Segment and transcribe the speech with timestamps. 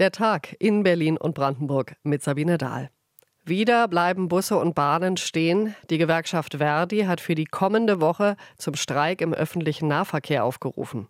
[0.00, 2.88] Der Tag in Berlin und Brandenburg mit Sabine Dahl.
[3.44, 5.74] Wieder bleiben Busse und Bahnen stehen.
[5.90, 11.08] Die Gewerkschaft Verdi hat für die kommende Woche zum Streik im öffentlichen Nahverkehr aufgerufen.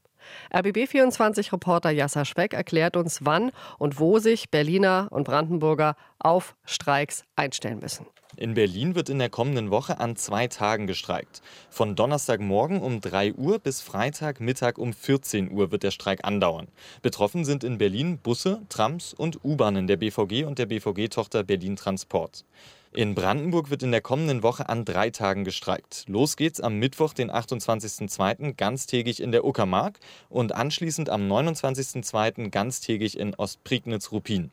[0.53, 7.81] RBB24-Reporter Jasser Speck erklärt uns, wann und wo sich Berliner und Brandenburger auf Streiks einstellen
[7.81, 8.07] müssen.
[8.37, 11.43] In Berlin wird in der kommenden Woche an zwei Tagen gestreikt.
[11.69, 16.69] Von Donnerstagmorgen um 3 Uhr bis Freitagmittag um 14 Uhr wird der Streik andauern.
[17.03, 22.45] Betroffen sind in Berlin Busse, Trams und U-Bahnen der BVG und der BVG-Tochter Berlin Transport.
[22.93, 26.07] In Brandenburg wird in der kommenden Woche an drei Tagen gestreikt.
[26.09, 28.55] Los geht's am Mittwoch, den 28.02.
[28.57, 32.51] ganztägig in der Uckermark und anschließend am 29.02.
[32.51, 34.51] ganztägig in Ostprignitz-Ruppin.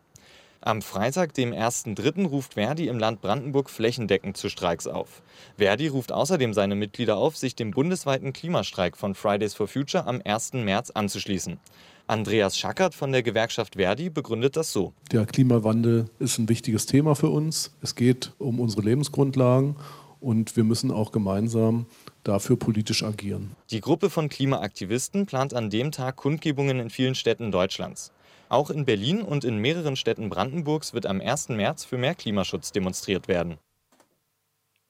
[0.61, 5.23] Am Freitag, dem 1.3., ruft Verdi im Land Brandenburg flächendeckend zu Streiks auf.
[5.57, 10.21] Verdi ruft außerdem seine Mitglieder auf, sich dem bundesweiten Klimastreik von Fridays for Future am
[10.23, 10.53] 1.
[10.53, 11.59] März anzuschließen.
[12.07, 14.93] Andreas Schackert von der Gewerkschaft Verdi begründet das so.
[15.11, 17.71] Der Klimawandel ist ein wichtiges Thema für uns.
[17.81, 19.75] Es geht um unsere Lebensgrundlagen
[20.21, 21.85] und wir müssen auch gemeinsam
[22.23, 23.51] dafür politisch agieren.
[23.71, 28.13] Die Gruppe von Klimaaktivisten plant an dem Tag Kundgebungen in vielen Städten Deutschlands.
[28.47, 31.49] Auch in Berlin und in mehreren Städten Brandenburgs wird am 1.
[31.49, 33.57] März für mehr Klimaschutz demonstriert werden.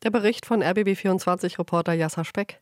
[0.03, 2.61] Der Bericht von RBB24-Reporter Jasser Speck.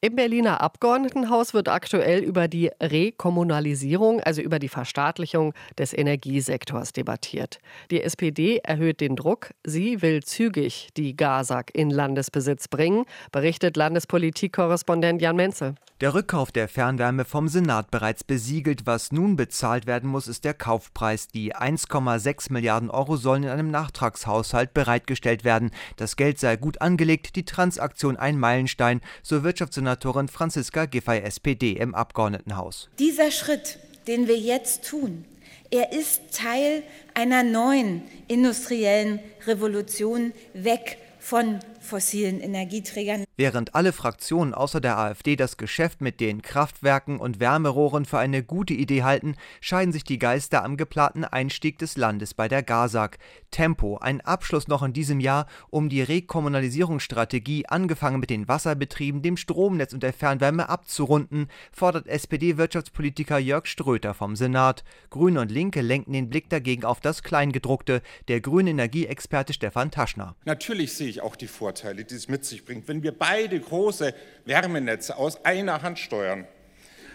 [0.00, 7.58] Im Berliner Abgeordnetenhaus wird aktuell über die Rekommunalisierung, also über die Verstaatlichung des Energiesektors debattiert.
[7.90, 9.50] Die SPD erhöht den Druck.
[9.64, 15.74] Sie will zügig die GASAG in Landesbesitz bringen, berichtet Landespolitikkorrespondent Jan Menzel.
[16.00, 18.86] Der Rückkauf der Fernwärme vom Senat bereits besiegelt.
[18.86, 21.26] Was nun bezahlt werden muss, ist der Kaufpreis.
[21.26, 25.72] Die 1,6 Milliarden Euro sollen in einem Nachtragshaushalt bereitgestellt werden.
[25.96, 29.42] Das Geld sei gut angelegt, die Transaktion ein Meilenstein, so
[29.88, 32.90] Wirtschaftssenatorin Franziska Giffey SPD im Abgeordnetenhaus.
[32.98, 35.24] Dieser Schritt, den wir jetzt tun,
[35.70, 36.82] er ist Teil
[37.14, 43.24] einer neuen industriellen Revolution weg von fossilen Energieträgern.
[43.36, 48.42] Während alle Fraktionen außer der AfD das Geschäft mit den Kraftwerken und Wärmerohren für eine
[48.42, 53.18] gute Idee halten, scheiden sich die Geister am geplanten Einstieg des Landes bei der GASAG.
[53.50, 59.36] Tempo, ein Abschluss noch in diesem Jahr, um die Rekommunalisierungsstrategie, angefangen mit den Wasserbetrieben, dem
[59.36, 64.84] Stromnetz und der Fernwärme abzurunden, fordert SPD-Wirtschaftspolitiker Jörg Ströter vom Senat.
[65.10, 70.36] Grüne und Linke lenken den Blick dagegen auf das Kleingedruckte, der grüne Energieexperte Stefan Taschner.
[70.44, 74.14] Natürlich sehe ich auch die Vorteile die es mit sich bringt, wenn wir beide große
[74.44, 76.46] Wärmenetze aus einer Hand steuern.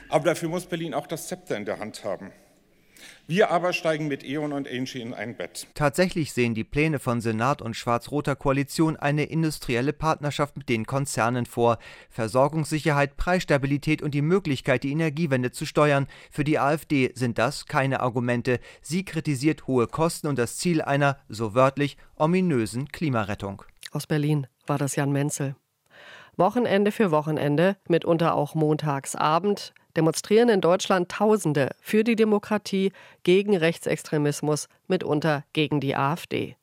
[0.09, 2.31] Aber dafür muss Berlin auch das Zepter in der Hand haben.
[3.27, 5.67] Wir aber steigen mit E.ON und Engie in ein Bett.
[5.75, 11.45] Tatsächlich sehen die Pläne von Senat und schwarz-roter Koalition eine industrielle Partnerschaft mit den Konzernen
[11.45, 11.77] vor.
[12.09, 16.07] Versorgungssicherheit, Preisstabilität und die Möglichkeit, die Energiewende zu steuern.
[16.31, 18.59] Für die AfD sind das keine Argumente.
[18.81, 23.63] Sie kritisiert hohe Kosten und das Ziel einer, so wörtlich, ominösen Klimarettung.
[23.93, 25.55] Aus Berlin war das Jan Menzel.
[26.35, 34.67] Wochenende für Wochenende, mitunter auch Montagsabend, demonstrieren in Deutschland Tausende für die Demokratie, gegen Rechtsextremismus,
[34.87, 36.55] mitunter gegen die AfD.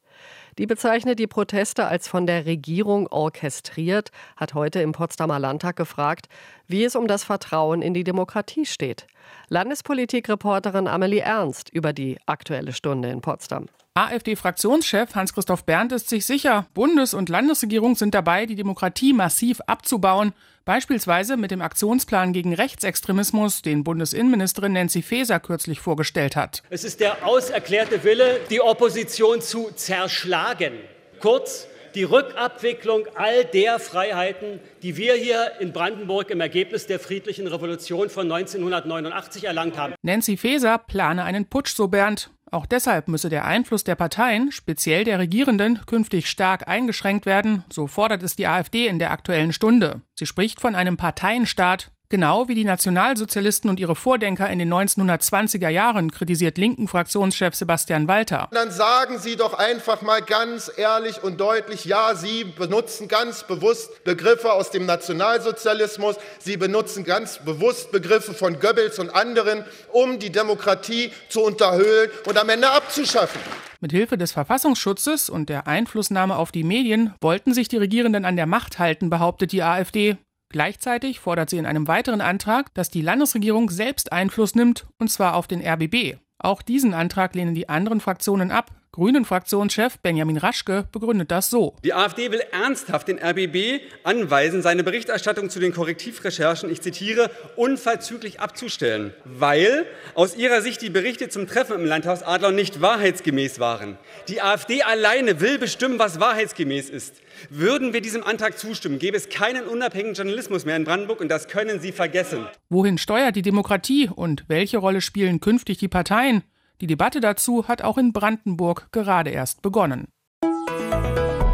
[0.59, 6.29] Die bezeichnet die Proteste als von der Regierung orchestriert, hat heute im Potsdamer Landtag gefragt,
[6.71, 9.07] wie es um das Vertrauen in die Demokratie steht.
[9.49, 13.67] Landespolitikreporterin Amelie Ernst über die aktuelle Stunde in Potsdam.
[13.95, 20.33] AfD-Fraktionschef Hans-Christoph Berndt ist sich sicher, Bundes- und Landesregierung sind dabei, die Demokratie massiv abzubauen,
[20.65, 26.63] beispielsweise mit dem Aktionsplan gegen Rechtsextremismus, den Bundesinnenministerin Nancy Faeser kürzlich vorgestellt hat.
[26.71, 30.75] Es ist der auserklärte Wille, die Opposition zu zerschlagen.
[31.21, 37.47] Kurz, die Rückabwicklung all der Freiheiten, die wir hier in Brandenburg im Ergebnis der friedlichen
[37.47, 39.95] Revolution von 1989 erlangt haben.
[40.03, 42.31] Nancy Faeser plane einen Putsch, so Bernd.
[42.51, 47.87] Auch deshalb müsse der Einfluss der Parteien, speziell der Regierenden, künftig stark eingeschränkt werden, so
[47.87, 50.01] fordert es die AfD in der aktuellen Stunde.
[50.17, 55.69] Sie spricht von einem Parteienstaat, Genau wie die Nationalsozialisten und ihre Vordenker in den 1920er
[55.69, 58.49] Jahren, kritisiert linken Fraktionschef Sebastian Walter.
[58.51, 64.03] Dann sagen Sie doch einfach mal ganz ehrlich und deutlich, ja, Sie benutzen ganz bewusst
[64.03, 70.33] Begriffe aus dem Nationalsozialismus, Sie benutzen ganz bewusst Begriffe von Goebbels und anderen, um die
[70.33, 73.41] Demokratie zu unterhöhlen und am Ende abzuschaffen.
[73.79, 78.35] Mit Hilfe des Verfassungsschutzes und der Einflussnahme auf die Medien wollten sich die Regierenden an
[78.35, 80.17] der Macht halten, behauptet die AfD.
[80.51, 85.37] Gleichzeitig fordert sie in einem weiteren Antrag, dass die Landesregierung selbst Einfluss nimmt, und zwar
[85.37, 86.19] auf den RBB.
[86.39, 88.73] Auch diesen Antrag lehnen die anderen Fraktionen ab.
[88.93, 91.77] Grünen-Fraktionschef Benjamin Raschke begründet das so.
[91.85, 98.41] Die AfD will ernsthaft den RBB anweisen, seine Berichterstattung zu den Korrektivrecherchen, ich zitiere, unverzüglich
[98.41, 103.97] abzustellen, weil aus ihrer Sicht die Berichte zum Treffen im Landhaus Adler nicht wahrheitsgemäß waren.
[104.27, 107.15] Die AfD alleine will bestimmen, was wahrheitsgemäß ist.
[107.49, 111.47] Würden wir diesem Antrag zustimmen, gäbe es keinen unabhängigen Journalismus mehr in Brandenburg und das
[111.47, 112.45] können Sie vergessen.
[112.69, 116.43] Wohin steuert die Demokratie und welche Rolle spielen künftig die Parteien?
[116.81, 120.09] Die Debatte dazu hat auch in Brandenburg gerade erst begonnen.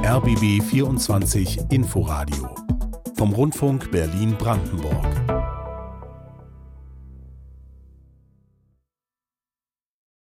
[0.05, 2.55] RBB 24 Inforadio
[3.17, 5.36] vom Rundfunk Berlin-Brandenburg.